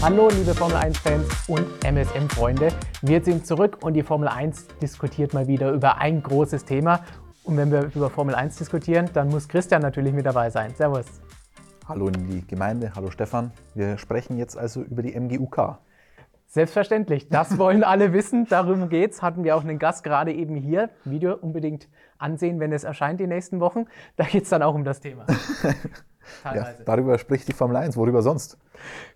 [0.00, 2.68] Hallo liebe Formel 1-Fans und MSM-Freunde.
[3.02, 7.04] Wir sind zurück und die Formel 1 diskutiert mal wieder über ein großes Thema.
[7.42, 10.72] Und wenn wir über Formel 1 diskutieren, dann muss Christian natürlich mit dabei sein.
[10.76, 11.06] Servus.
[11.88, 13.50] Hallo in die Gemeinde, hallo Stefan.
[13.74, 15.78] Wir sprechen jetzt also über die MGUK.
[16.46, 19.20] Selbstverständlich, das wollen alle wissen, darum geht's.
[19.20, 20.90] Hatten wir auch einen Gast gerade eben hier.
[21.04, 21.88] Video unbedingt
[22.18, 23.86] ansehen, wenn es erscheint die nächsten Wochen.
[24.14, 25.26] Da geht es dann auch um das Thema.
[26.44, 28.58] ja, darüber spricht die Formel 1, worüber sonst?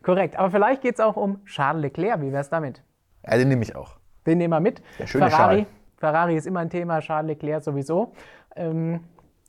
[0.02, 2.20] Korrekt, aber vielleicht geht es auch um Charles Leclerc.
[2.20, 2.82] Wie wäre es damit?
[3.26, 3.96] Ja, den nehme ich auch.
[4.26, 4.82] Den nehmen wir mit.
[4.98, 5.66] Der schöne Ferrari, Schal.
[5.96, 8.12] Ferrari ist immer ein Thema, Charles Leclerc sowieso.
[8.56, 9.00] Ähm,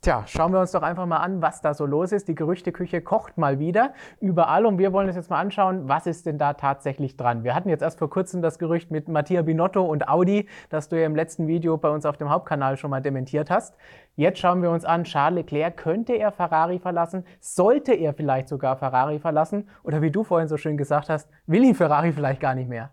[0.04, 2.28] Tja, schauen wir uns doch einfach mal an, was da so los ist.
[2.28, 6.26] Die Gerüchteküche kocht mal wieder überall und wir wollen uns jetzt mal anschauen, was ist
[6.26, 7.42] denn da tatsächlich dran.
[7.42, 11.00] Wir hatten jetzt erst vor kurzem das Gerücht mit Mattia Binotto und Audi, das du
[11.00, 13.78] ja im letzten Video bei uns auf dem Hauptkanal schon mal dementiert hast.
[14.14, 17.24] Jetzt schauen wir uns an, Charles Leclerc, könnte er Ferrari verlassen?
[17.40, 19.70] Sollte er vielleicht sogar Ferrari verlassen?
[19.84, 22.90] Oder wie du vorhin so schön gesagt hast, will ihn Ferrari vielleicht gar nicht mehr?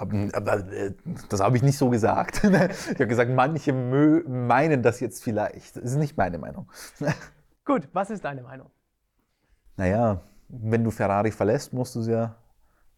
[0.00, 0.92] Äh,
[1.28, 2.42] das habe ich nicht so gesagt.
[2.44, 5.76] ich habe gesagt, manche meinen das jetzt vielleicht.
[5.76, 6.70] Das ist nicht meine Meinung.
[7.64, 8.70] Gut, was ist deine Meinung?
[9.76, 12.36] Naja, wenn du Ferrari verlässt, musst du sie ja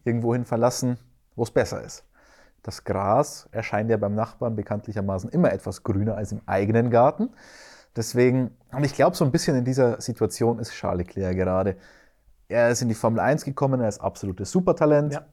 [0.03, 0.97] irgendwohin verlassen,
[1.35, 2.05] wo es besser ist.
[2.61, 7.29] Das Gras erscheint ja beim Nachbarn bekanntlichermaßen immer etwas grüner als im eigenen Garten.
[7.95, 11.75] Deswegen, und ich glaube, so ein bisschen in dieser Situation ist Charles Leclerc gerade.
[12.47, 15.13] Er ist in die Formel 1 gekommen, er ist absolutes Supertalent.
[15.13, 15.25] Ja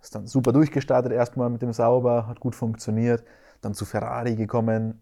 [0.00, 3.24] ist dann super durchgestartet erstmal mit dem Sauber, hat gut funktioniert.
[3.60, 5.00] Dann zu Ferrari gekommen,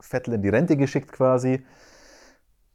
[0.00, 1.64] Vettel in die Rente geschickt quasi.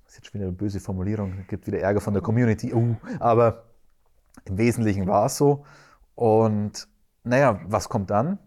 [0.04, 2.74] Das ist jetzt schon wieder eine böse Formulierung, gibt wieder Ärger von der Community.
[2.74, 3.66] Uh, aber
[4.46, 5.66] im Wesentlichen war es so.
[6.16, 6.88] Und
[7.24, 8.40] naja, was kommt dann?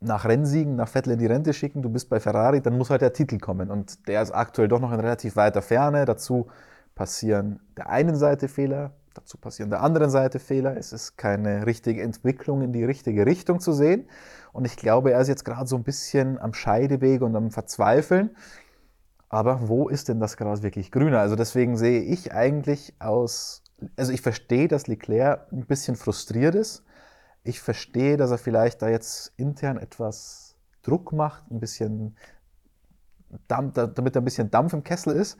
[0.00, 3.00] Nach Rennsiegen, nach Vettel in die Rente schicken, du bist bei Ferrari, dann muss halt
[3.00, 3.70] der Titel kommen.
[3.70, 6.04] Und der ist aktuell doch noch in relativ weiter Ferne.
[6.04, 6.48] Dazu
[6.94, 10.76] passieren der einen Seite Fehler, Dazu passieren der anderen Seite Fehler.
[10.76, 14.08] Es ist keine richtige Entwicklung in die richtige Richtung zu sehen.
[14.52, 18.36] Und ich glaube, er ist jetzt gerade so ein bisschen am Scheideweg und am Verzweifeln.
[19.28, 21.18] Aber wo ist denn das Gras wirklich grüner?
[21.18, 23.64] Also deswegen sehe ich eigentlich aus,
[23.96, 26.84] also ich verstehe, dass Leclerc ein bisschen frustriert ist.
[27.42, 32.16] Ich verstehe, dass er vielleicht da jetzt intern etwas Druck macht, ein bisschen
[33.48, 35.38] Dampf, damit er ein bisschen Dampf im Kessel ist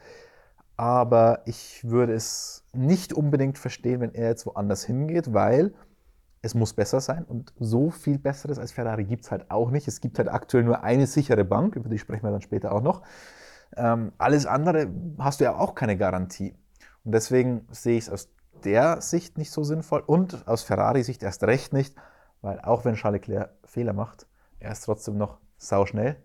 [0.79, 5.75] aber ich würde es nicht unbedingt verstehen, wenn er jetzt woanders hingeht, weil
[6.41, 9.89] es muss besser sein und so viel Besseres als Ferrari gibt es halt auch nicht.
[9.89, 12.81] Es gibt halt aktuell nur eine sichere Bank, über die sprechen wir dann später auch
[12.81, 13.03] noch.
[13.77, 14.89] Ähm, alles andere
[15.19, 16.55] hast du ja auch keine Garantie.
[17.05, 18.29] Und deswegen sehe ich es aus
[18.63, 21.97] der Sicht nicht so sinnvoll und aus Ferrari-Sicht erst recht nicht,
[22.41, 24.29] weil auch wenn Charles Leclerc Fehler macht,
[24.61, 26.17] er ist trotzdem noch sauschnell.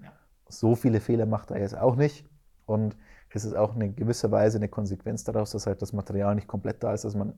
[0.47, 2.29] So viele Fehler macht er jetzt auch nicht.
[2.67, 2.95] Und
[3.33, 6.83] ist es auch eine gewisse Weise eine Konsequenz daraus, dass halt das Material nicht komplett
[6.83, 7.33] da ist, dass man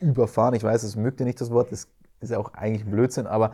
[0.00, 1.88] überfahren, ich weiß, es mögt ihr nicht das Wort, das
[2.20, 3.52] ist ja auch eigentlich ein Blödsinn, aber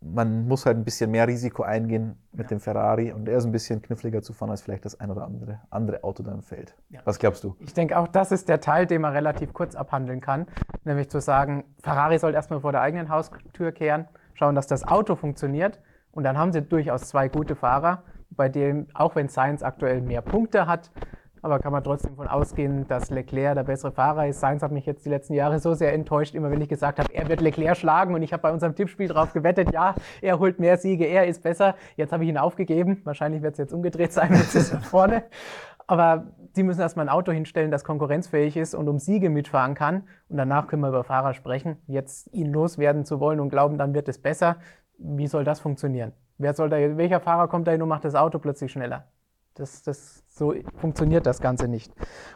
[0.00, 2.48] man muss halt ein bisschen mehr Risiko eingehen mit ja.
[2.48, 5.24] dem Ferrari und er ist ein bisschen kniffliger zu fahren als vielleicht das ein oder
[5.24, 6.74] andere, andere Auto da im Feld.
[6.90, 7.00] Ja.
[7.04, 7.56] Was glaubst du?
[7.60, 10.46] Ich denke auch, das ist der Teil, den man relativ kurz abhandeln kann,
[10.84, 15.14] nämlich zu sagen, Ferrari soll erstmal vor der eigenen Haustür kehren, schauen, dass das Auto
[15.14, 15.78] funktioniert
[16.10, 18.02] und dann haben sie durchaus zwei gute Fahrer
[18.36, 20.90] bei dem, auch wenn Sainz aktuell mehr Punkte hat,
[21.42, 24.40] aber kann man trotzdem davon ausgehen, dass Leclerc der bessere Fahrer ist.
[24.40, 27.12] Sainz hat mich jetzt die letzten Jahre so sehr enttäuscht, immer wenn ich gesagt habe,
[27.12, 30.60] er wird Leclerc schlagen und ich habe bei unserem Tippspiel darauf gewettet, ja, er holt
[30.60, 31.74] mehr Siege, er ist besser.
[31.96, 33.00] Jetzt habe ich ihn aufgegeben.
[33.04, 35.24] Wahrscheinlich wird es jetzt umgedreht sein, jetzt ist er vorne.
[35.88, 40.04] Aber sie müssen erstmal ein Auto hinstellen, das konkurrenzfähig ist und um Siege mitfahren kann.
[40.28, 41.76] Und danach können wir über Fahrer sprechen.
[41.88, 44.58] Jetzt ihn loswerden zu wollen und glauben, dann wird es besser.
[44.96, 46.12] Wie soll das funktionieren?
[46.42, 49.04] Wer soll da, welcher Fahrer kommt da hin und macht das Auto plötzlich schneller?
[49.54, 51.92] Das, das, so funktioniert das Ganze nicht.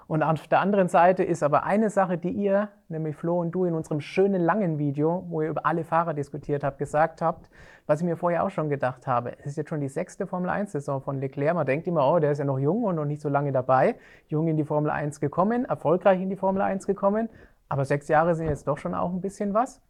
[0.06, 3.64] Und auf der anderen Seite ist aber eine Sache, die ihr, nämlich Flo und du,
[3.64, 7.50] in unserem schönen langen Video, wo ihr über alle Fahrer diskutiert habt, gesagt habt,
[7.86, 9.36] was ich mir vorher auch schon gedacht habe.
[9.40, 11.56] Es ist jetzt schon die sechste Formel 1-Saison von Leclerc.
[11.56, 13.96] Man denkt immer, oh, der ist ja noch jung und noch nicht so lange dabei.
[14.28, 17.28] Jung in die Formel 1 gekommen, erfolgreich in die Formel 1 gekommen.
[17.68, 19.82] Aber sechs Jahre sind jetzt doch schon auch ein bisschen was.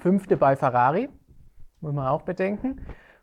[0.00, 1.08] Fünfte bei Ferrari,
[1.80, 2.80] muss man auch bedenken.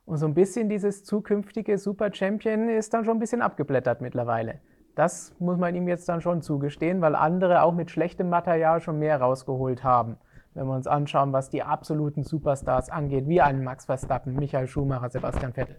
[0.08, 4.62] Und so ein bisschen dieses zukünftige Super Champion ist dann schon ein bisschen abgeblättert mittlerweile.
[4.96, 9.00] Das muss man ihm jetzt dann schon zugestehen, weil andere auch mit schlechtem Material schon
[9.00, 10.16] mehr rausgeholt haben.
[10.54, 15.10] Wenn wir uns anschauen, was die absoluten Superstars angeht, wie einen Max Verstappen, Michael Schumacher,
[15.10, 15.76] Sebastian Vettel.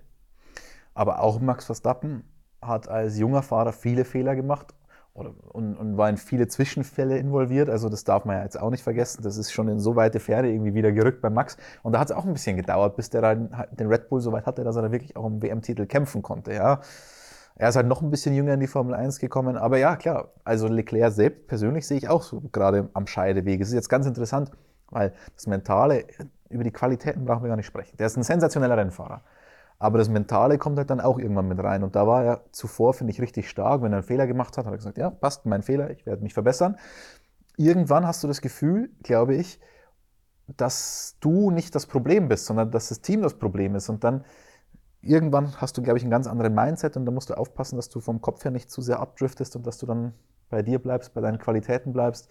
[0.93, 2.23] Aber auch Max Verstappen
[2.61, 4.75] hat als junger Fahrer viele Fehler gemacht
[5.26, 7.69] und, und war in viele Zwischenfälle involviert.
[7.69, 9.23] Also das darf man ja jetzt auch nicht vergessen.
[9.23, 11.56] Das ist schon in so weite Ferne irgendwie wieder gerückt bei Max.
[11.82, 14.32] Und da hat es auch ein bisschen gedauert, bis der dann den Red Bull so
[14.32, 16.53] weit hatte, dass er da wirklich auch um WM-Titel kämpfen konnte.
[16.53, 16.81] Ja.
[17.56, 19.56] Er ist halt noch ein bisschen jünger in die Formel 1 gekommen.
[19.56, 23.61] Aber ja, klar, also Leclerc selbst persönlich sehe ich auch so gerade am Scheideweg.
[23.61, 24.53] Es ist jetzt ganz interessant.
[24.91, 26.05] Weil das Mentale,
[26.49, 27.97] über die Qualitäten brauchen wir gar nicht sprechen.
[27.99, 29.23] Der ist ein sensationeller Rennfahrer.
[29.79, 31.85] Aber das Mentale kommt halt dann auch irgendwann mit rein.
[31.85, 33.83] Und da war er zuvor, finde ich, richtig stark.
[33.83, 36.23] Wenn er einen Fehler gemacht hat, hat er gesagt, ja, passt, mein Fehler, ich werde
[36.23, 36.77] mich verbessern.
[37.57, 39.61] Irgendwann hast du das Gefühl, glaube ich,
[40.57, 43.89] dass du nicht das Problem bist, sondern dass das Team das Problem ist.
[43.89, 44.25] Und dann
[45.01, 47.89] irgendwann hast du, glaube ich, einen ganz anderen Mindset und da musst du aufpassen, dass
[47.89, 50.13] du vom Kopf her nicht zu sehr abdriftest und dass du dann
[50.51, 52.29] bei dir bleibst, bei deinen Qualitäten bleibst.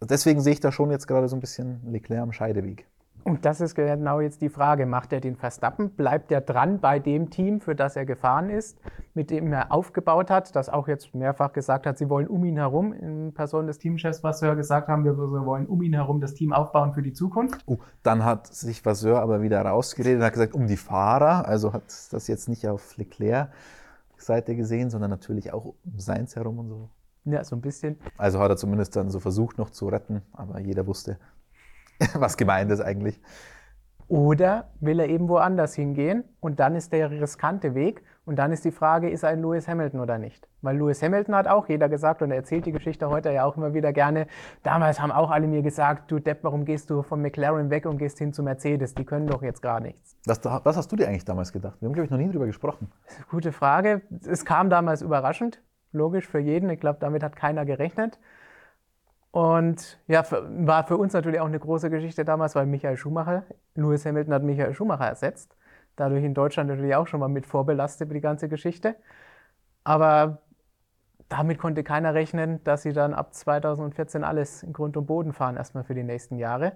[0.00, 2.86] Deswegen sehe ich da schon jetzt gerade so ein bisschen Leclerc am Scheideweg.
[3.24, 5.90] Und das ist genau jetzt die Frage, macht er den Verstappen?
[5.90, 8.78] Bleibt er dran bei dem Team, für das er gefahren ist,
[9.14, 12.58] mit dem er aufgebaut hat, das auch jetzt mehrfach gesagt hat, sie wollen um ihn
[12.58, 16.52] herum, in Person des Teamchefs Vasseur gesagt haben, wir wollen um ihn herum das Team
[16.52, 17.62] aufbauen für die Zukunft.
[17.66, 21.72] Oh, dann hat sich Vasseur aber wieder rausgeredet und hat gesagt, um die Fahrer, also
[21.72, 23.48] hat das jetzt nicht auf Leclerc
[24.18, 26.90] Seite gesehen, sondern natürlich auch um Seins herum und so.
[27.26, 27.96] Ja, so ein bisschen.
[28.18, 31.18] Also hat er zumindest dann so versucht noch zu retten, aber jeder wusste,
[32.14, 33.20] was gemeint ist eigentlich.
[34.08, 38.64] Oder will er eben woanders hingehen und dann ist der riskante Weg und dann ist
[38.64, 40.46] die Frage, ist er ein Lewis Hamilton oder nicht?
[40.60, 43.56] Weil Lewis Hamilton hat auch jeder gesagt und er erzählt die Geschichte heute ja auch
[43.56, 44.26] immer wieder gerne.
[44.62, 47.98] Damals haben auch alle mir gesagt, du Depp, warum gehst du von McLaren weg und
[47.98, 48.94] gehst hin zu Mercedes?
[48.94, 50.16] Die können doch jetzt gar nichts.
[50.26, 51.80] Was, was hast du dir eigentlich damals gedacht?
[51.80, 52.90] Wir haben, glaube ich, noch nie drüber gesprochen.
[53.30, 54.02] Gute Frage.
[54.26, 55.62] Es kam damals überraschend,
[55.92, 56.68] logisch für jeden.
[56.68, 58.18] Ich glaube, damit hat keiner gerechnet.
[59.34, 63.42] Und ja, war für uns natürlich auch eine große Geschichte damals, weil Michael Schumacher,
[63.74, 65.56] Lewis Hamilton hat Michael Schumacher ersetzt.
[65.96, 68.94] Dadurch in Deutschland natürlich auch schon mal mit vorbelastet für die ganze Geschichte.
[69.82, 70.38] Aber
[71.28, 75.56] damit konnte keiner rechnen, dass sie dann ab 2014 alles in Grund und Boden fahren,
[75.56, 76.66] erstmal für die nächsten Jahre.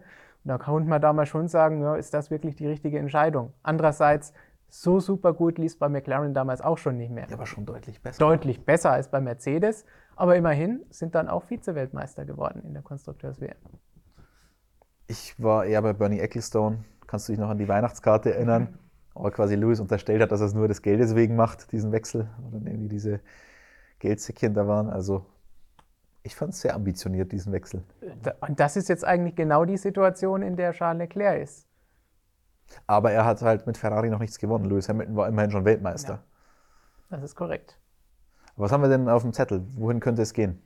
[0.42, 3.52] Und da konnte man damals schon sagen, ja, ist das wirklich die richtige Entscheidung?
[3.62, 4.32] Andererseits,
[4.68, 7.26] so super gut lief bei McLaren damals auch schon nicht mehr.
[7.28, 8.18] Ja, aber schon deutlich besser.
[8.18, 9.84] Deutlich besser als bei Mercedes.
[10.18, 13.54] Aber immerhin sind dann auch Vize-Weltmeister geworden in der Konstrukteurs-WM.
[15.06, 16.84] Ich war eher bei Bernie Ecclestone.
[17.06, 18.62] Kannst du dich noch an die Weihnachtskarte erinnern?
[18.62, 18.78] Mhm.
[19.14, 22.28] Aber quasi Lewis unterstellt hat, dass er es nur des Geldes wegen macht, diesen Wechsel.
[22.48, 23.20] Oder irgendwie diese
[24.00, 24.90] Geldsäckchen da waren.
[24.90, 25.24] Also
[26.24, 27.84] ich fand es sehr ambitioniert, diesen Wechsel.
[28.40, 31.68] Und das ist jetzt eigentlich genau die Situation, in der Charles Leclerc ist.
[32.88, 34.64] Aber er hat halt mit Ferrari noch nichts gewonnen.
[34.64, 36.24] Lewis Hamilton war immerhin schon Weltmeister.
[37.08, 37.78] Ja, das ist korrekt.
[38.58, 39.64] Was haben wir denn auf dem Zettel?
[39.76, 40.60] Wohin könnte es gehen?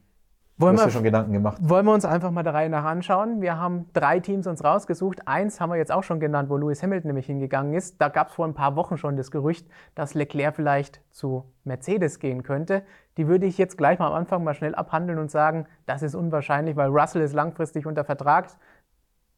[0.56, 1.58] Wollen du hast wir, schon Gedanken gemacht.
[1.60, 3.42] Wollen wir uns einfach mal der Reihe nach anschauen.
[3.42, 5.28] Wir haben drei Teams uns rausgesucht.
[5.28, 8.00] Eins haben wir jetzt auch schon genannt, wo Lewis Hamilton nämlich hingegangen ist.
[8.00, 12.18] Da gab es vor ein paar Wochen schon das Gerücht, dass Leclerc vielleicht zu Mercedes
[12.18, 12.82] gehen könnte.
[13.18, 16.14] Die würde ich jetzt gleich mal am Anfang mal schnell abhandeln und sagen, das ist
[16.14, 18.48] unwahrscheinlich, weil Russell ist langfristig unter Vertrag.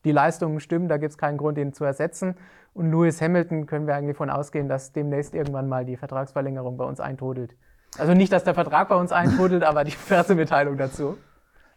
[0.05, 2.37] Die Leistungen stimmen, da gibt es keinen Grund, ihn zu ersetzen.
[2.73, 6.85] Und Lewis Hamilton können wir eigentlich davon ausgehen, dass demnächst irgendwann mal die Vertragsverlängerung bei
[6.85, 7.57] uns eintrudelt.
[7.99, 11.17] Also nicht, dass der Vertrag bei uns eintrudelt, aber die Pressemitteilung dazu.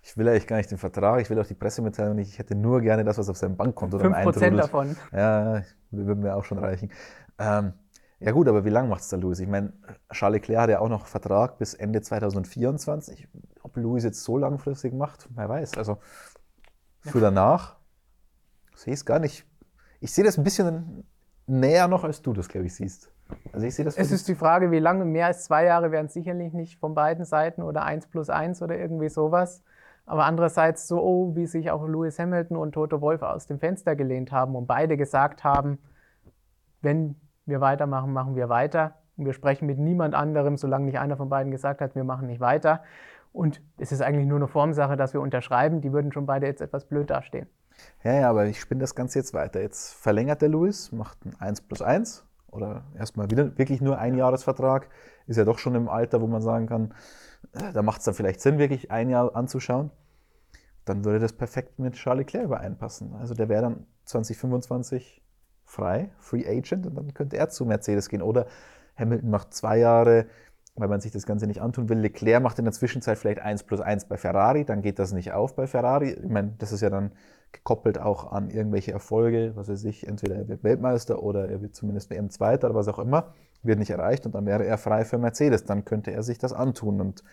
[0.02, 2.32] Ich will eigentlich gar nicht den Vertrag, ich will auch die Pressemitteilung nicht.
[2.32, 4.58] Ich hätte nur gerne das, was auf seinem Bankkonto dann eintrudelt.
[4.58, 4.96] davon.
[5.12, 6.92] Ja, würde mir auch schon reichen.
[7.40, 7.74] Ähm,
[8.20, 9.40] ja gut, aber wie lange macht es da Louis?
[9.40, 9.74] Ich meine,
[10.12, 13.28] Charles Leclerc hat ja auch noch Vertrag bis Ende 2024.
[13.62, 15.78] Ob Louis jetzt so langfristig macht, wer weiß.
[15.78, 16.00] Also
[17.02, 17.76] für danach
[18.76, 19.46] sehe ich es gar nicht.
[20.00, 21.04] Ich sehe das ein bisschen
[21.48, 23.12] näher noch, als du das, glaube ich, siehst.
[23.52, 23.98] Also ich sehe das.
[23.98, 26.94] Es ist die Frage, wie lange, mehr als zwei Jahre wären es sicherlich nicht von
[26.94, 29.64] beiden Seiten oder eins plus eins oder irgendwie sowas.
[30.06, 33.96] Aber andererseits so, oh, wie sich auch Lewis Hamilton und Toto Wolf aus dem Fenster
[33.96, 35.80] gelehnt haben und beide gesagt haben,
[36.82, 38.96] wenn wir weitermachen, machen wir weiter.
[39.18, 42.28] Und wir sprechen mit niemand anderem, solange nicht einer von beiden gesagt hat, wir machen
[42.28, 42.84] nicht weiter.
[43.34, 45.82] Und es ist eigentlich nur eine Formsache, dass wir unterschreiben.
[45.82, 47.48] Die würden schon beide jetzt etwas blöd dastehen.
[48.04, 49.62] Ja, ja, aber ich spinne das Ganze jetzt weiter.
[49.62, 54.16] Jetzt verlängert der Lewis, macht ein 1 plus 1 oder erstmal wieder wirklich nur ein
[54.16, 54.90] Jahresvertrag.
[55.28, 56.94] Ist ja doch schon im Alter, wo man sagen kann,
[57.54, 59.92] äh, da macht es dann vielleicht Sinn, wirklich ein Jahr anzuschauen.
[60.86, 63.14] Dann würde das perfekt mit Charles Leclerc übereinpassen.
[63.16, 65.22] Also der wäre dann 2025
[65.66, 68.22] frei, Free Agent, und dann könnte er zu Mercedes gehen.
[68.22, 68.48] Oder
[68.96, 70.28] Hamilton macht zwei Jahre,
[70.78, 71.98] weil man sich das Ganze nicht antun will.
[72.00, 75.34] Leclerc macht in der Zwischenzeit vielleicht 1 plus 1 bei Ferrari, dann geht das nicht
[75.34, 76.12] auf bei Ferrari.
[76.12, 77.12] Ich meine, das ist ja dann
[77.52, 81.76] gekoppelt auch an irgendwelche Erfolge, was weiß ich, entweder er wird Weltmeister oder er wird
[81.76, 85.18] zumindest WM-Zweiter oder was auch immer, wird nicht erreicht und dann wäre er frei für
[85.18, 87.02] Mercedes, dann könnte er sich das antun.
[87.02, 87.24] Und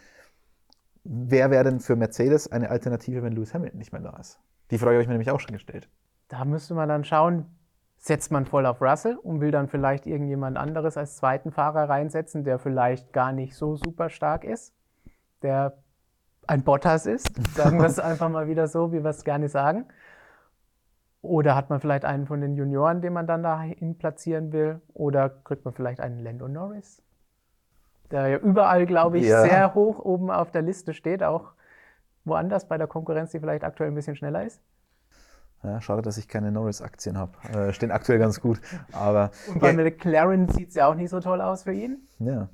[1.02, 4.38] wer wäre denn für Mercedes eine Alternative, wenn Lewis Hamilton nicht mehr da ist?
[4.70, 5.88] Die Frage habe ich mir nämlich auch schon gestellt.
[6.28, 7.46] Da müsste man dann schauen,
[8.04, 12.44] setzt man voll auf Russell und will dann vielleicht irgendjemand anderes als zweiten Fahrer reinsetzen,
[12.44, 14.74] der vielleicht gar nicht so super stark ist,
[15.40, 15.78] der
[16.46, 19.86] ein Bottas ist, sagen wir es einfach mal wieder so, wie wir es gerne sagen.
[21.22, 24.82] Oder hat man vielleicht einen von den Junioren, den man dann dahin platzieren will?
[24.92, 27.02] Oder kriegt man vielleicht einen Lando Norris?
[28.10, 29.44] Der ja überall, glaube ich, ja.
[29.44, 31.52] sehr hoch oben auf der Liste steht, auch
[32.26, 34.60] woanders bei der Konkurrenz, die vielleicht aktuell ein bisschen schneller ist.
[35.64, 37.32] Ja, schade, dass ich keine Norris-Aktien habe.
[37.48, 38.60] Äh, stehen aktuell ganz gut.
[38.92, 42.06] Aber, Und bei McLaren sieht es ja auch nicht so toll aus für ihn.
[42.18, 42.50] Ja.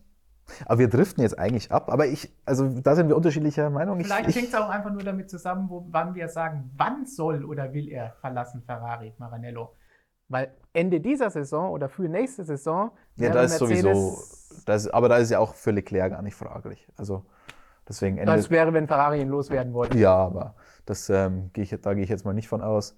[0.66, 1.90] Aber wir driften jetzt eigentlich ab.
[1.90, 4.00] Aber ich, also da sind wir unterschiedlicher Meinung.
[4.00, 7.44] Vielleicht ich, hängt es auch einfach nur damit zusammen, wo, wann wir sagen, wann soll
[7.44, 9.74] oder will er verlassen Ferrari, Maranello.
[10.28, 12.92] Weil Ende dieser Saison oder für nächste Saison.
[13.16, 14.18] Ja, da ist sowieso.
[14.64, 16.88] Das, aber da ist ja auch für Leclerc gar nicht fraglich.
[16.96, 17.24] Also
[17.90, 18.32] deswegen Ende.
[18.34, 19.98] Das wäre, wenn Ferrari ihn loswerden wollte.
[19.98, 20.54] Ja, aber
[20.86, 22.96] das, ähm, gehe ich, da gehe ich jetzt mal nicht von aus.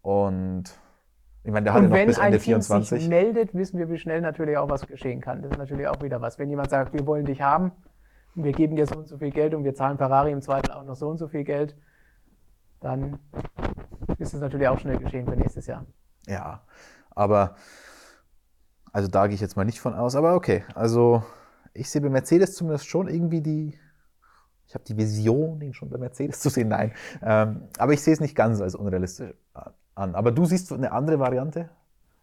[0.00, 0.64] Und
[1.44, 2.90] ich meine, der hat ja noch bis Ende 24.
[2.90, 5.42] Wenn sich meldet, wissen wir, wie schnell natürlich auch was geschehen kann.
[5.42, 6.38] Das ist natürlich auch wieder was.
[6.38, 7.72] Wenn jemand sagt, wir wollen dich haben,
[8.34, 10.84] wir geben dir so und so viel Geld und wir zahlen Ferrari im Zweifel auch
[10.84, 11.76] noch so und so viel Geld,
[12.80, 13.18] dann
[14.18, 15.84] ist es natürlich auch schnell geschehen für nächstes Jahr.
[16.26, 16.62] Ja,
[17.10, 17.56] aber
[18.92, 20.14] also da gehe ich jetzt mal nicht von aus.
[20.14, 21.22] Aber okay, also
[21.74, 23.78] ich sehe bei Mercedes zumindest schon irgendwie die,
[24.72, 26.68] ich habe die Vision, ihn schon bei Mercedes zu sehen.
[26.68, 29.34] Nein, ähm, aber ich sehe es nicht ganz als unrealistisch
[29.94, 30.14] an.
[30.14, 31.68] Aber du siehst eine andere Variante?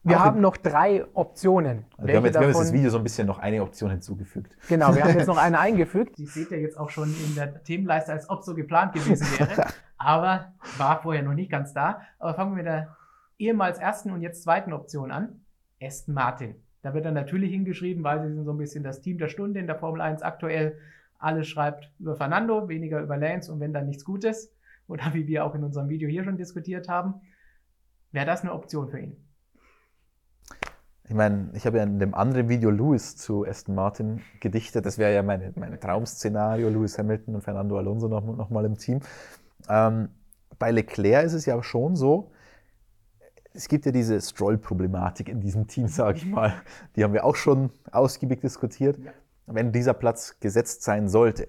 [0.01, 1.85] Wir Auch haben noch drei Optionen.
[1.95, 3.91] Also wir haben jetzt, wir haben jetzt das Video so ein bisschen noch eine Option
[3.91, 4.57] hinzugefügt.
[4.67, 6.17] Genau, wir haben jetzt noch eine eingefügt.
[6.17, 9.67] Die seht ihr jetzt auch schon in der Themenleiste, als ob so geplant gewesen wäre.
[9.99, 12.01] Aber war vorher noch nicht ganz da.
[12.17, 12.95] Aber fangen wir mit der
[13.37, 15.41] ehemals ersten und jetzt zweiten Option an.
[15.79, 16.55] Aston Martin.
[16.81, 19.59] Da wird dann natürlich hingeschrieben, weil sie sind so ein bisschen das Team der Stunde
[19.59, 20.79] in der Formel 1 aktuell.
[21.19, 24.51] Alles schreibt über Fernando, weniger über Lance und wenn dann nichts Gutes,
[24.87, 27.21] oder wie wir auch in unserem Video hier schon diskutiert haben,
[28.11, 29.17] wäre das eine Option für ihn.
[31.07, 34.85] Ich meine, ich habe ja in dem anderen Video Lewis zu Aston Martin gedichtet.
[34.85, 38.77] Das wäre ja meine, mein Traum-Szenario, Lewis Hamilton und Fernando Alonso noch, noch mal im
[38.77, 38.99] Team.
[39.67, 40.09] Ähm,
[40.59, 42.31] bei Leclerc ist es ja schon so,
[43.53, 46.53] es gibt ja diese Stroll-Problematik in diesem Team, sage ich mal.
[46.95, 48.97] Die haben wir auch schon ausgiebig diskutiert.
[48.99, 49.11] Ja.
[49.51, 51.47] Wenn dieser Platz gesetzt sein sollte,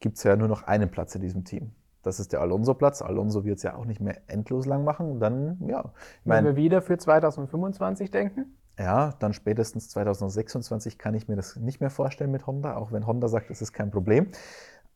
[0.00, 1.72] gibt es ja nur noch einen Platz in diesem Team.
[2.02, 3.02] Das ist der Alonso-Platz.
[3.02, 5.20] Alonso wird es ja auch nicht mehr endlos lang machen.
[5.20, 5.92] Dann, ja.
[6.24, 8.56] Wenn wir wieder für 2025 denken?
[8.78, 13.06] Ja, dann spätestens 2026 kann ich mir das nicht mehr vorstellen mit Honda, auch wenn
[13.06, 14.28] Honda sagt, es ist kein Problem.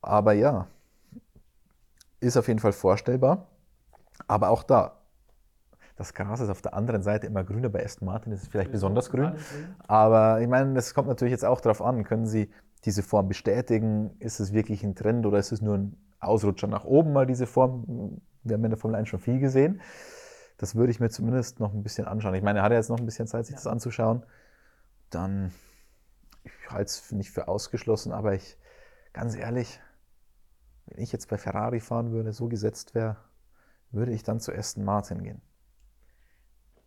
[0.01, 0.67] Aber ja,
[2.21, 3.47] ist auf jeden Fall vorstellbar.
[4.27, 5.02] Aber auch da,
[5.95, 7.69] das Gras ist auf der anderen Seite immer grüner.
[7.69, 9.35] Bei Aston Martin ist es vielleicht besonders grün.
[9.87, 12.03] Aber ich meine, das kommt natürlich jetzt auch darauf an.
[12.03, 12.49] Können Sie
[12.85, 14.11] diese Form bestätigen?
[14.19, 17.45] Ist es wirklich ein Trend oder ist es nur ein Ausrutscher nach oben, mal diese
[17.45, 18.21] Form?
[18.43, 19.81] Wir haben in der Formel 1 schon viel gesehen.
[20.57, 22.35] Das würde ich mir zumindest noch ein bisschen anschauen.
[22.35, 23.57] Ich meine, er hat ja jetzt noch ein bisschen Zeit, sich ja.
[23.57, 24.23] das anzuschauen.
[25.09, 25.51] Dann,
[26.43, 28.57] ich halte es nicht für ausgeschlossen, aber ich,
[29.13, 29.79] ganz ehrlich,
[30.87, 33.17] wenn ich jetzt bei Ferrari fahren würde, so gesetzt wäre,
[33.91, 35.41] würde ich dann zu Aston Martin gehen.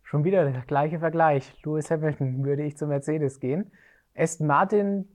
[0.09, 1.53] Schon wieder der gleiche Vergleich.
[1.65, 3.69] Lewis Hamilton würde ich zu Mercedes gehen.
[4.15, 5.05] Aston Martin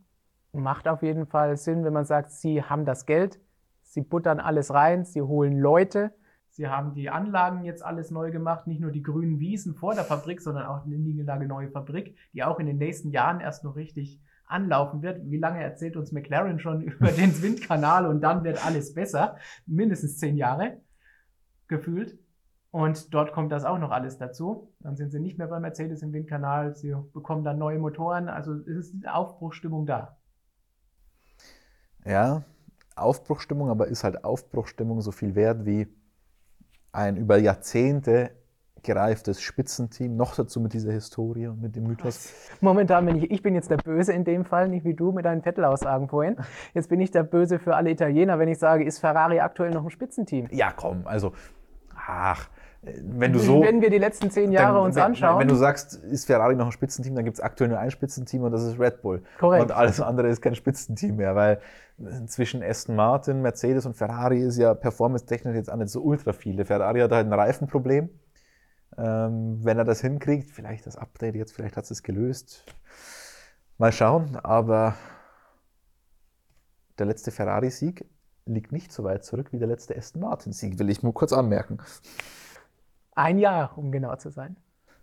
[0.52, 3.40] macht auf jeden Fall Sinn, wenn man sagt, sie haben das Geld,
[3.80, 6.12] sie buttern alles rein, sie holen Leute.
[6.50, 10.04] Sie haben die Anlagen jetzt alles neu gemacht, nicht nur die grünen Wiesen vor der
[10.04, 13.76] Fabrik, sondern auch eine niegelnagel neue Fabrik, die auch in den nächsten Jahren erst noch
[13.76, 15.22] richtig anlaufen wird.
[15.30, 19.38] Wie lange erzählt uns McLaren schon über den Windkanal und dann wird alles besser?
[19.64, 20.82] Mindestens zehn Jahre
[21.66, 22.18] gefühlt.
[22.72, 24.72] Und dort kommt das auch noch alles dazu.
[24.80, 28.30] Dann sind sie nicht mehr bei Mercedes im Windkanal, sie bekommen dann neue Motoren.
[28.30, 30.16] Also es ist eine Aufbruchstimmung da.
[32.06, 32.42] Ja,
[32.96, 35.86] Aufbruchstimmung, aber ist halt Aufbruchstimmung so viel wert wie
[36.92, 38.30] ein über Jahrzehnte
[38.82, 42.32] gereiftes Spitzenteam, noch dazu mit dieser Historie und mit dem Mythos.
[42.60, 45.24] Momentan bin ich, ich bin jetzt der Böse in dem Fall, nicht wie du mit
[45.24, 46.36] deinen Vettel-Aussagen vorhin.
[46.74, 49.84] Jetzt bin ich der Böse für alle Italiener, wenn ich sage, ist Ferrari aktuell noch
[49.84, 50.48] ein Spitzenteam?
[50.50, 51.32] Ja, komm, also,
[51.94, 52.48] ach,
[52.82, 53.62] wenn du so.
[53.62, 55.38] Wenn wir die letzten zehn Jahre dann, uns anschauen.
[55.38, 58.42] Wenn du sagst, ist Ferrari noch ein Spitzenteam, dann gibt es aktuell nur ein Spitzenteam
[58.42, 59.22] und das ist Red Bull.
[59.38, 59.62] Korrekt.
[59.62, 61.60] Und alles andere ist kein Spitzenteam mehr, weil
[62.26, 66.64] zwischen Aston Martin, Mercedes und Ferrari ist ja performance-technisch jetzt auch nicht so ultra viele.
[66.64, 68.10] Ferrari hat halt ein Reifenproblem.
[68.98, 72.64] Ähm, wenn er das hinkriegt, vielleicht das Update jetzt, vielleicht hat es gelöst.
[73.78, 74.96] Mal schauen, aber
[76.98, 78.04] der letzte Ferrari-Sieg
[78.44, 81.78] liegt nicht so weit zurück wie der letzte Aston Martin-Sieg, will ich nur kurz anmerken.
[83.14, 84.56] Ein Jahr, um genau zu sein.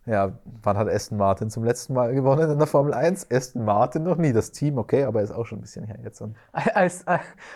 [0.05, 3.29] Ja, wann hat Aston Martin zum letzten Mal gewonnen in der Formel 1?
[3.31, 4.33] Aston Martin noch nie.
[4.33, 6.23] Das Team, okay, aber ist auch schon ein bisschen her jetzt.
[6.51, 7.05] Als,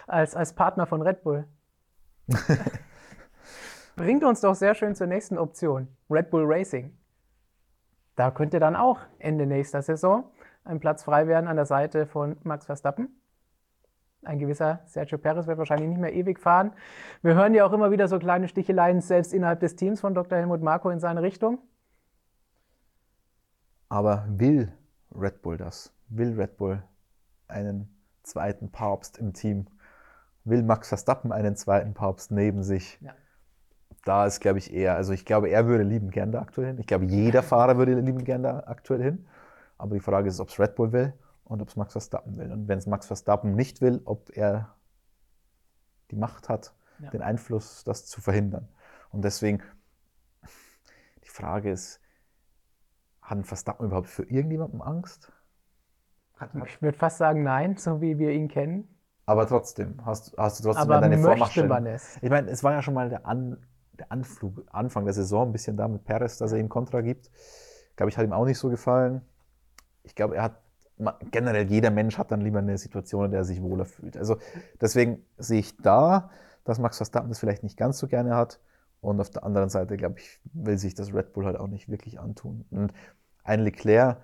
[0.08, 1.48] als, als Partner von Red Bull.
[3.96, 5.88] Bringt uns doch sehr schön zur nächsten Option.
[6.10, 6.96] Red Bull Racing.
[8.16, 10.26] Da könnte dann auch Ende nächster Saison
[10.66, 13.10] ein Platz frei werden an der Seite von Max Verstappen.
[14.26, 16.72] Ein gewisser Sergio Perez wird wahrscheinlich nicht mehr ewig fahren.
[17.22, 20.38] Wir hören ja auch immer wieder so kleine Sticheleien selbst innerhalb des Teams von Dr.
[20.38, 21.60] Helmut Marko in seine Richtung.
[23.90, 24.72] Aber will
[25.14, 25.94] Red Bull das?
[26.10, 26.82] Will Red Bull
[27.48, 29.68] einen zweiten Papst im Team?
[30.46, 33.00] Will Max Verstappen einen zweiten Papst neben sich?
[33.02, 33.14] Ja.
[34.06, 36.80] da ist, glaube ich, eher, also ich glaube, er würde lieben gern da aktuell hin.
[36.80, 39.26] Ich glaube, jeder Fahrer würde lieben gern da aktuell hin.
[39.78, 41.14] Aber die Frage ist, ob es Red Bull will
[41.46, 42.52] und ob es Max Verstappen will.
[42.52, 44.76] Und wenn es Max Verstappen nicht will, ob er
[46.12, 47.10] die Macht hat, ja.
[47.10, 48.68] den Einfluss, das zu verhindern.
[49.12, 49.62] Und deswegen,
[51.24, 52.00] die Frage ist,
[53.22, 55.32] hat Verstappen überhaupt für irgendjemanden Angst?
[56.66, 58.94] Ich würde fast sagen, nein, so wie wir ihn kennen.
[59.26, 61.18] Aber trotzdem, hast, hast du trotzdem Aber deine
[61.68, 62.18] man es?
[62.22, 65.52] Ich meine, es war ja schon mal der, An, der Anflug, Anfang der Saison ein
[65.54, 67.32] bisschen da mit Perez, dass er ihm Kontra gibt.
[67.96, 69.22] Glaube ich, hat ihm auch nicht so gefallen.
[70.02, 70.63] Ich glaube, er hat
[71.32, 74.18] generell jeder Mensch hat dann lieber eine Situation, in der er sich wohler fühlt.
[74.18, 74.38] Also
[74.80, 76.30] deswegen sehe ich da,
[76.64, 78.60] dass Max Verstappen das vielleicht nicht ganz so gerne hat.
[79.02, 81.90] Und auf der anderen Seite, glaube ich, will sich das Red Bull halt auch nicht
[81.90, 82.66] wirklich antun.
[82.72, 82.94] Und
[83.44, 84.18] ein Leclerc,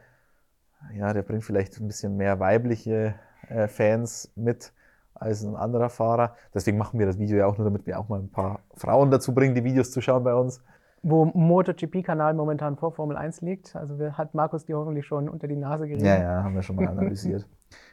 [0.95, 3.15] ja, der bringt vielleicht ein bisschen mehr weibliche
[3.49, 4.71] äh, Fans mit
[5.13, 6.35] als ein anderer Fahrer.
[6.53, 9.11] Deswegen machen wir das Video ja auch nur, damit wir auch mal ein paar Frauen
[9.11, 10.63] dazu bringen, die Videos zu schauen bei uns.
[11.01, 13.75] Wo MotoGP-Kanal momentan vor Formel 1 liegt.
[13.75, 16.05] Also hat Markus die hoffentlich schon unter die Nase gerieben.
[16.05, 17.47] Ja, ja, haben wir schon mal analysiert.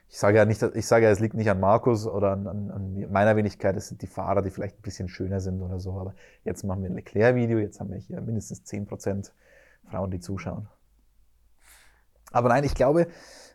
[0.09, 2.71] ich sage ja nicht, ich sage ja, es liegt nicht an Markus oder an, an,
[2.71, 5.99] an, meiner Wenigkeit, es sind die Fahrer, die vielleicht ein bisschen schöner sind oder so.
[5.99, 9.31] Aber jetzt machen wir ein Leclerc-Video, jetzt haben wir hier mindestens 10%
[9.85, 10.69] Frauen, die zuschauen.
[12.37, 13.09] Aber nein, ich glaube,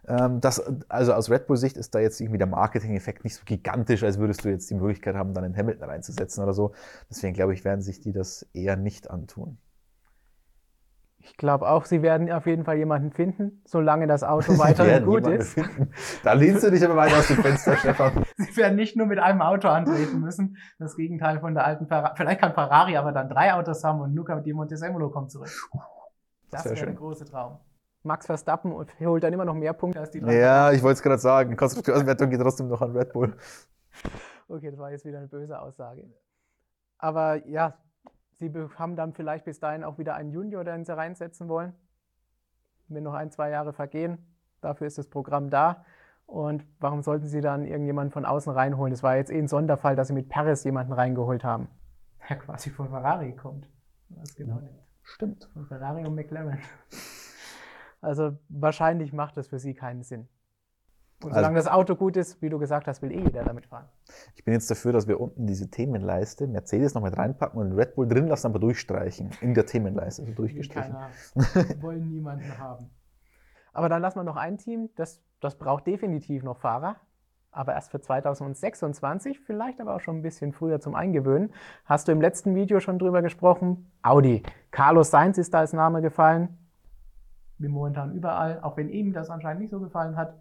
[0.08, 4.04] ähm, dass, also aus Red Bull-Sicht ist da jetzt irgendwie der Marketing-Effekt nicht so gigantisch,
[4.04, 6.74] als würdest du jetzt die Möglichkeit haben, dann einen Hamilton reinzusetzen oder so.
[7.10, 9.58] Deswegen glaube ich, werden sich die das eher nicht antun.
[11.24, 15.28] Ich glaube auch, sie werden auf jeden Fall jemanden finden, solange das Auto weiterhin gut
[15.28, 15.54] ist.
[15.54, 15.92] Finden.
[16.24, 18.24] Da lehnst du dich aber weiter aus dem Fenster, Stefan.
[18.38, 20.58] Sie werden nicht nur mit einem Auto antreten müssen.
[20.80, 22.16] Das Gegenteil von der alten Ferrari.
[22.16, 25.52] Vielleicht kann Ferrari aber dann drei Autos haben und Luca Di Montezemolo kommt zurück.
[26.50, 27.60] Das, das wäre wär der große Traum.
[28.04, 30.40] Max Verstappen und holt dann immer noch mehr Punkte als die drei.
[30.40, 31.56] Ja, ich wollte es gerade sagen.
[31.56, 33.36] Konstrukteurswertung geht trotzdem noch an Red Bull.
[34.48, 36.10] Okay, das war jetzt wieder eine böse Aussage.
[36.98, 37.78] Aber ja,
[38.40, 41.74] sie haben dann vielleicht bis dahin auch wieder einen Junior, den sie reinsetzen wollen.
[42.88, 44.18] Wenn noch ein, zwei Jahre vergehen,
[44.62, 45.86] dafür ist das Programm da.
[46.26, 48.92] Und warum sollten sie dann irgendjemanden von außen reinholen?
[48.92, 51.68] Das war jetzt eh ein Sonderfall, dass sie mit Paris jemanden reingeholt haben.
[52.30, 53.68] Der quasi von Ferrari kommt.
[54.10, 54.80] Das genau ja, nimmt.
[55.04, 55.50] Stimmt.
[55.54, 56.60] Von Ferrari und McLaren.
[58.02, 60.28] Also wahrscheinlich macht das für sie keinen Sinn.
[61.24, 63.44] Und also solange also, das Auto gut ist, wie du gesagt hast, will eh jeder
[63.44, 63.88] damit fahren.
[64.36, 67.96] Ich bin jetzt dafür, dass wir unten diese Themenleiste Mercedes noch mit reinpacken und Red
[67.96, 69.30] Bull drin lassen, aber durchstreichen.
[69.42, 70.96] In der Themenleiste, also durchgestrichen.
[71.54, 72.90] Keine wollen niemanden haben.
[73.72, 76.96] Aber dann lassen wir noch ein Team, das, das braucht definitiv noch Fahrer,
[77.52, 81.54] aber erst für 2026, vielleicht aber auch schon ein bisschen früher zum Eingewöhnen.
[81.86, 83.92] Hast du im letzten Video schon drüber gesprochen?
[84.02, 84.42] Audi.
[84.72, 86.58] Carlos Sainz ist da als Name gefallen
[87.62, 90.36] wie momentan überall, auch wenn ihm das anscheinend nicht so gefallen hat.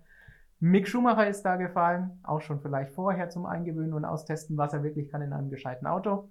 [0.59, 4.83] Mick Schumacher ist da gefallen, auch schon vielleicht vorher zum Eingewöhnen und Austesten, was er
[4.83, 6.29] wirklich kann in einem gescheiten Auto.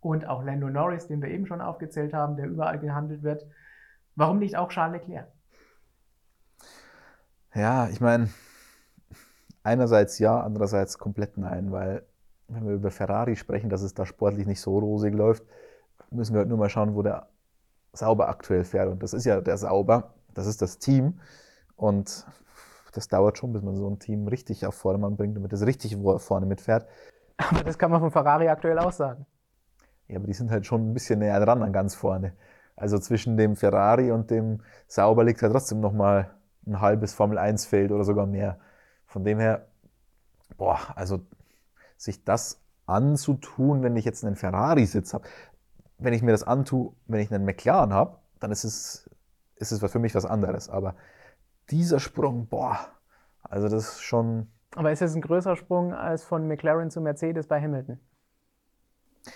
[0.00, 3.46] Und auch Lando Norris, den wir eben schon aufgezählt haben, der überall gehandelt wird.
[4.16, 5.28] Warum nicht auch Charles Leclerc?
[7.54, 8.28] Ja, ich meine,
[9.62, 12.04] einerseits ja, andererseits komplett nein, weil
[12.48, 15.44] wenn wir über Ferrari sprechen, dass es da sportlich nicht so rosig läuft,
[16.10, 17.28] müssen wir halt nur mal schauen, wo der
[17.92, 18.88] Sauber aktuell fährt.
[18.88, 21.20] Und das ist ja der Sauber, das ist das Team.
[21.76, 22.26] Und
[22.92, 25.96] das dauert schon, bis man so ein Team richtig auf Vordermann bringt, damit es richtig
[26.18, 26.86] vorne mitfährt.
[27.36, 29.26] Aber das kann man von Ferrari aktuell auch sagen.
[30.08, 32.32] Ja, aber die sind halt schon ein bisschen näher dran an ganz vorne.
[32.74, 36.34] Also zwischen dem Ferrari und dem Sauber liegt halt trotzdem nochmal
[36.66, 38.58] ein halbes Formel-1-Feld oder sogar mehr.
[39.06, 39.66] Von dem her,
[40.56, 41.20] boah, also
[41.96, 45.24] sich das anzutun, wenn ich jetzt einen Ferrari-Sitz habe
[45.98, 49.10] wenn ich mir das antue, wenn ich einen McLaren habe, dann ist es,
[49.56, 50.68] ist es für mich was anderes.
[50.68, 50.94] Aber
[51.70, 52.78] dieser Sprung, boah,
[53.42, 54.48] also das ist schon.
[54.74, 57.98] Aber ist es ein größerer Sprung als von McLaren zu Mercedes bei Hamilton?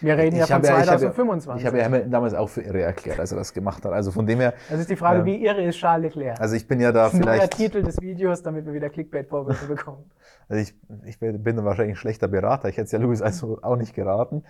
[0.00, 1.60] Wir reden ja von 2025.
[1.60, 3.92] Ich habe ja Hamilton damals auch für irre erklärt, als er das gemacht hat.
[3.92, 4.54] Also von dem her.
[4.70, 6.40] Das ist die Frage, äh, wie irre ist Charles Leclerc?
[6.40, 7.42] Also ich bin ja da das ist vielleicht.
[7.42, 10.10] Der Titel des Videos, damit wir wieder Clickbait-Vorwürfe bekommen.
[10.48, 12.68] Also ich, ich bin wahrscheinlich ein schlechter Berater.
[12.68, 14.44] Ich hätte es ja Louis also auch nicht geraten.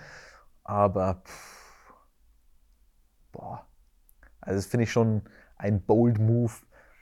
[0.64, 1.62] Aber pff,
[3.33, 3.66] boah,
[4.40, 5.23] also das finde ich schon
[5.57, 6.53] ein bold Move.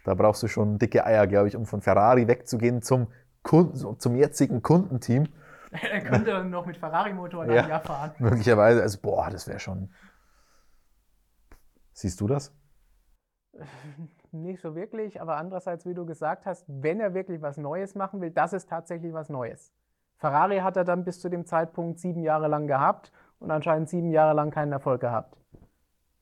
[0.05, 3.09] Da brauchst du schon dicke Eier, glaube ich, um von Ferrari wegzugehen zum,
[3.43, 5.29] Kunden, zum jetzigen Kundenteam.
[5.71, 8.13] er könnte dann noch mit Ferrari-Motor ein ja, Jahr fahren.
[8.19, 9.93] Möglicherweise, also boah, das wäre schon.
[11.93, 12.55] Siehst du das?
[14.33, 18.21] Nicht so wirklich, aber andererseits, wie du gesagt hast, wenn er wirklich was Neues machen
[18.21, 19.73] will, das ist tatsächlich was Neues.
[20.17, 24.11] Ferrari hat er dann bis zu dem Zeitpunkt sieben Jahre lang gehabt und anscheinend sieben
[24.11, 25.40] Jahre lang keinen Erfolg gehabt.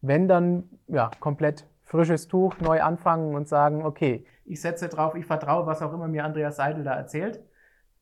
[0.00, 5.26] Wenn dann ja, komplett frisches Tuch, neu anfangen und sagen, okay, ich setze drauf, ich
[5.26, 7.40] vertraue, was auch immer mir Andreas Seidel da erzählt.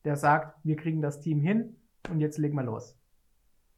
[0.05, 1.75] Der sagt, wir kriegen das Team hin
[2.09, 2.97] und jetzt legen wir los.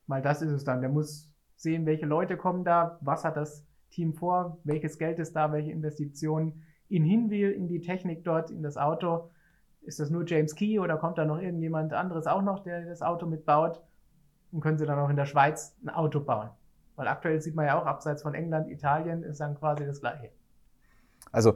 [0.05, 0.81] Weil das ist es dann.
[0.81, 5.35] Der muss sehen, welche Leute kommen da, was hat das Team vor, welches Geld ist
[5.35, 9.29] da, welche Investitionen in Hinwil, in die Technik dort, in das Auto.
[9.81, 13.01] Ist das nur James Key oder kommt da noch irgendjemand anderes auch noch, der das
[13.01, 13.81] Auto mitbaut?
[14.51, 16.49] Und können sie dann auch in der Schweiz ein Auto bauen?
[16.99, 20.31] Weil aktuell sieht man ja auch, abseits von England, Italien ist dann quasi das Gleiche.
[21.31, 21.55] Also,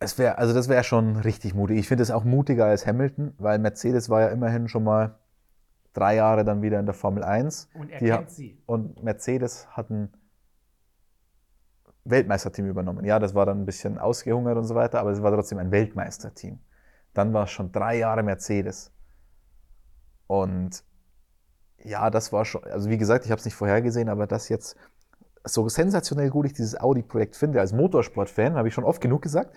[0.00, 1.78] es wäre, also das wäre schon richtig mutig.
[1.78, 5.18] Ich finde es auch mutiger als Hamilton, weil Mercedes war ja immerhin schon mal
[5.94, 7.70] drei Jahre dann wieder in der Formel 1.
[7.72, 8.62] Und er Die kennt sie.
[8.66, 10.12] Und Mercedes hat ein
[12.04, 13.02] Weltmeisterteam übernommen.
[13.06, 15.70] Ja, das war dann ein bisschen ausgehungert und so weiter, aber es war trotzdem ein
[15.70, 16.58] Weltmeisterteam.
[17.14, 18.92] Dann war es schon drei Jahre Mercedes.
[20.26, 20.84] Und
[21.82, 24.76] ja, das war schon, also wie gesagt, ich habe es nicht vorhergesehen, aber das jetzt
[25.44, 29.54] so sensationell gut ich dieses Audi-Projekt finde, als Motorsport-Fan, habe ich schon oft genug gesagt,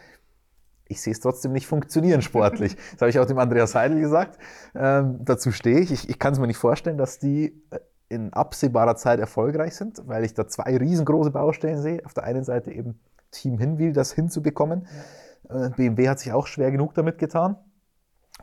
[0.90, 2.76] ich sehe es trotzdem nicht funktionieren sportlich.
[2.94, 4.40] Das habe ich auch dem Andreas Heidel gesagt.
[4.76, 5.92] Ähm, dazu stehe ich.
[5.92, 7.80] Ich, ich kann es mir nicht vorstellen, dass die äh,
[8.10, 12.04] in absehbarer Zeit erfolgreich sind, weil ich da zwei riesengroße Baustellen sehe.
[12.06, 14.88] Auf der einen Seite eben Team Hinwil, das hinzubekommen.
[15.48, 17.56] Äh, BMW hat sich auch schwer genug damit getan.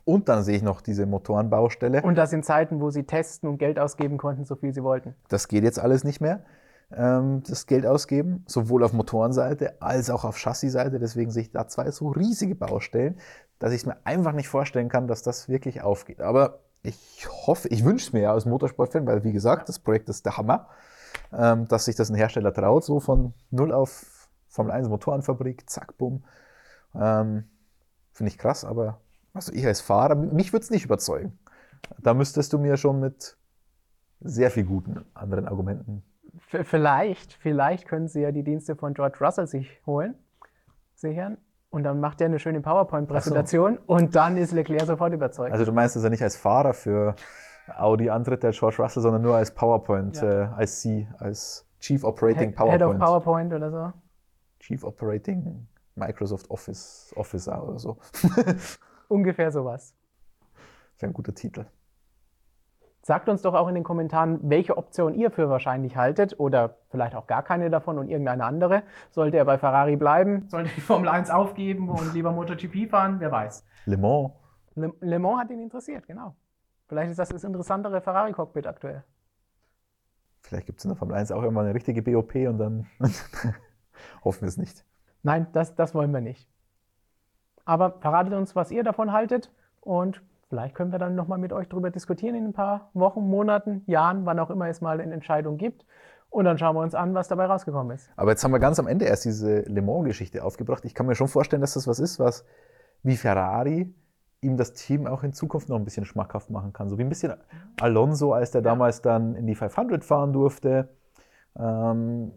[0.04, 2.02] Und dann sehe ich noch diese Motorenbaustelle.
[2.02, 5.14] Und das in Zeiten, wo sie testen und Geld ausgeben konnten, so viel sie wollten.
[5.28, 6.44] Das geht jetzt alles nicht mehr,
[6.92, 10.98] ähm, das Geld ausgeben, sowohl auf Motorenseite als auch auf Chassisseite.
[10.98, 13.18] Deswegen sehe ich da zwei so riesige Baustellen,
[13.58, 16.20] dass ich es mir einfach nicht vorstellen kann, dass das wirklich aufgeht.
[16.20, 20.08] Aber ich hoffe, ich wünsche es mir ja als Motorsportfan, weil wie gesagt, das Projekt
[20.08, 20.68] ist der Hammer,
[21.32, 25.98] ähm, dass sich das ein Hersteller traut, so von null auf Formel 1 Motorenfabrik, zack,
[25.98, 26.24] bumm.
[26.94, 27.44] Ähm,
[28.12, 29.00] Finde ich krass, aber
[29.36, 31.38] also ich als Fahrer, mich würde es nicht überzeugen.
[31.98, 33.36] Da müsstest du mir schon mit
[34.20, 36.02] sehr viel guten anderen Argumenten
[36.48, 40.14] V vielleicht, vielleicht können sie ja die Dienste von George Russell sich holen,
[40.94, 41.38] sichern.
[41.70, 45.52] Und dann macht er eine schöne PowerPoint-Präsentation und dann ist Leclerc sofort überzeugt.
[45.52, 47.16] Also du meinst, dass er nicht als Fahrer für
[47.76, 50.42] Audi antritt, der George Russell, sondern nur als PowerPoint, Ja.
[50.42, 53.00] äh, als C, als Chief Operating Head Head of PowerPoint.
[53.00, 53.92] PowerPoint oder so.
[54.60, 57.98] Chief Operating Microsoft Office Officer oder so.
[59.08, 59.94] Ungefähr sowas.
[60.98, 61.66] Wäre ein guter Titel.
[63.02, 67.14] Sagt uns doch auch in den Kommentaren, welche Option ihr für wahrscheinlich haltet oder vielleicht
[67.14, 68.82] auch gar keine davon und irgendeine andere.
[69.10, 70.48] Sollte er bei Ferrari bleiben?
[70.48, 73.20] Sollte er die Formel 1 aufgeben und lieber MotoGP fahren?
[73.20, 73.64] Wer weiß.
[73.84, 74.32] Le Mans.
[74.74, 76.34] Le, Le Mans hat ihn interessiert, genau.
[76.88, 79.04] Vielleicht ist das das interessantere Ferrari-Cockpit aktuell.
[80.40, 82.86] Vielleicht gibt es in der Formel 1 auch immer eine richtige BOP und dann
[84.24, 84.84] hoffen wir es nicht.
[85.22, 86.48] Nein, das, das wollen wir nicht.
[87.66, 89.50] Aber verratet uns, was ihr davon haltet
[89.82, 93.82] und vielleicht können wir dann nochmal mit euch darüber diskutieren in ein paar Wochen, Monaten,
[93.86, 95.84] Jahren, wann auch immer es mal eine Entscheidung gibt.
[96.30, 98.10] Und dann schauen wir uns an, was dabei rausgekommen ist.
[98.16, 100.84] Aber jetzt haben wir ganz am Ende erst diese Le Mans-Geschichte aufgebracht.
[100.84, 102.44] Ich kann mir schon vorstellen, dass das was ist, was
[103.02, 103.94] wie Ferrari
[104.40, 106.88] ihm das Team auch in Zukunft noch ein bisschen schmackhaft machen kann.
[106.88, 107.34] So wie ein bisschen
[107.80, 110.88] Alonso, als der damals dann in die 500 fahren durfte.
[111.58, 112.32] Ähm,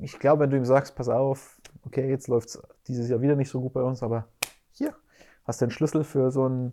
[0.00, 3.36] ich glaube, wenn du ihm sagst, pass auf, okay, jetzt läuft es dieses Jahr wieder
[3.36, 4.26] nicht so gut bei uns, aber
[4.74, 4.94] hier
[5.46, 6.72] hast du den Schlüssel für so ein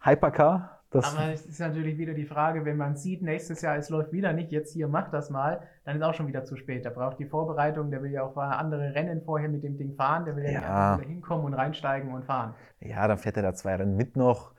[0.00, 0.74] Hypercar.
[0.90, 4.10] Das, Aber es ist natürlich wieder die Frage, wenn man sieht, nächstes Jahr, es läuft
[4.10, 6.82] wieder nicht, jetzt hier, mach das mal, dann ist auch schon wieder zu spät.
[6.82, 10.24] Der braucht die Vorbereitung, der will ja auch andere Rennen vorher mit dem Ding fahren,
[10.24, 10.92] der will ja, nicht Ja.
[10.92, 12.54] einfach wieder hinkommen und reinsteigen und fahren.
[12.80, 14.52] ja, dann fährt er da zwei Rennen mit noch.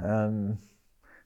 [0.00, 0.58] Ähm,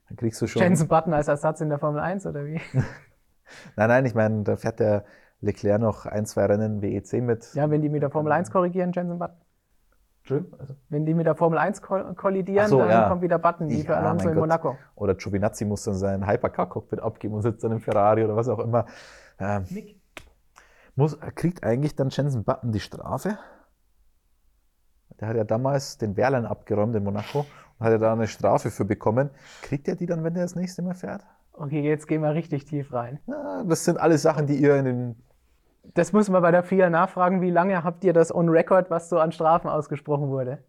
[0.07, 0.61] dann kriegst du schon.
[0.61, 2.61] Jensen Button als Ersatz in der Formel 1 oder wie?
[3.75, 5.03] Nein, nein, ich meine, da fährt der
[5.41, 7.53] Leclerc noch ein, zwei Rennen WEC mit.
[7.55, 9.40] Ja, wenn die mit der Formel 1 korrigieren, Jensen Button.
[10.23, 10.53] Schön.
[10.59, 13.09] Also, Wenn die mit der Formel 1 ko- kollidieren, so, dann ja.
[13.09, 14.41] kommt wieder Button, wie für Ja, Alonso in Gott.
[14.41, 14.77] Monaco.
[14.95, 18.59] oder Giovinazzi muss dann sein Hypercar-Cockpit abgeben und sitzt dann im Ferrari oder was auch
[18.59, 18.85] immer.
[19.39, 19.99] Ähm, Mick.
[20.95, 23.37] muss, kriegt eigentlich dann Jensen Button die Strafe?
[25.19, 27.45] Der hat ja damals den Wehrlein abgeräumt in Monaco
[27.79, 29.29] und hat ja da eine Strafe für bekommen.
[29.61, 31.25] Kriegt er die dann, wenn er das nächste Mal fährt?
[31.53, 33.19] Okay, jetzt gehen wir richtig tief rein.
[33.27, 35.23] Ja, das sind alles Sachen, die ihr in den.
[35.83, 37.41] Das müssen wir bei der FIA nachfragen.
[37.41, 40.63] Wie lange habt ihr das on record, was so an Strafen ausgesprochen wurde?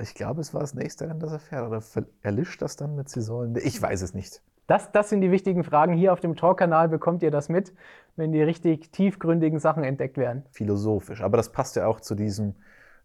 [0.00, 1.66] Ich glaube, es war das nächste Rennen, das er fährt.
[1.66, 1.82] Oder
[2.22, 3.54] erlischt das dann mit Saison?
[3.56, 4.42] Ich weiß es nicht.
[4.66, 5.94] Das, das sind die wichtigen Fragen.
[5.94, 7.72] Hier auf dem Talk-Kanal bekommt ihr das mit,
[8.16, 10.44] wenn die richtig tiefgründigen Sachen entdeckt werden.
[10.50, 11.22] philosophisch.
[11.22, 12.56] Aber das passt ja auch zu diesem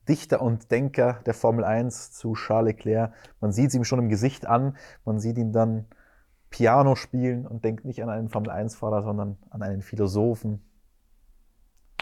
[0.09, 3.13] Dichter und Denker der Formel 1, zu Charles Leclerc.
[3.39, 5.85] Man sieht es ihm schon im Gesicht an, man sieht ihn dann
[6.49, 10.61] Piano spielen und denkt nicht an einen Formel 1-Fahrer, sondern an einen Philosophen.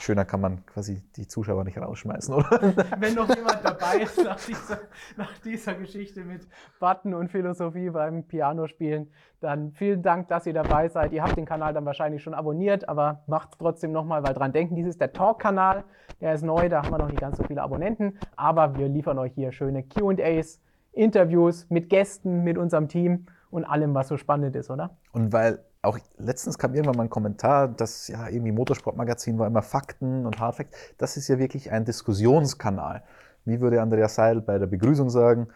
[0.02, 2.50] Schöner kann man quasi die Zuschauer nicht rausschmeißen, oder?
[3.00, 4.80] Wenn noch jemand dabei ist nach dieser,
[5.18, 6.48] nach dieser Geschichte mit
[6.80, 11.12] Button und Philosophie beim Pianospielen, dann vielen Dank, dass ihr dabei seid.
[11.12, 14.52] Ihr habt den Kanal dann wahrscheinlich schon abonniert, aber macht es trotzdem nochmal, weil dran
[14.52, 15.84] denken, dies ist der Talk-Kanal.
[16.22, 19.18] Der ist neu, da haben wir noch nicht ganz so viele Abonnenten, aber wir liefern
[19.20, 24.56] euch hier schöne QAs, Interviews mit Gästen, mit unserem Team und allem, was so spannend
[24.56, 24.98] ist, oder?
[25.12, 29.62] Und weil auch letztens kam irgendwann mal ein Kommentar, dass ja irgendwie Motorsportmagazin war immer
[29.62, 30.78] Fakten und Hardfacts.
[30.98, 33.04] Das ist ja wirklich ein Diskussionskanal.
[33.46, 35.48] Wie würde Andreas Seidel bei der Begrüßung sagen?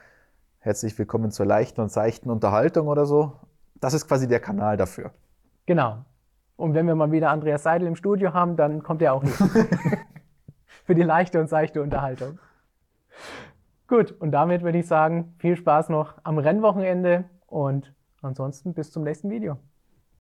[0.60, 3.34] Herzlich willkommen zur leichten und seichten Unterhaltung oder so.
[3.76, 5.12] Das ist quasi der Kanal dafür.
[5.66, 6.06] Genau.
[6.56, 9.34] Und wenn wir mal wieder Andreas Seidel im Studio haben, dann kommt er auch hier.
[10.86, 12.40] Für die leichte und seichte Unterhaltung.
[13.88, 19.04] Gut, und damit würde ich sagen, viel Spaß noch am Rennwochenende und ansonsten bis zum
[19.04, 19.58] nächsten Video.